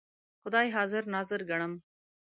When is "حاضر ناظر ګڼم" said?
0.75-1.73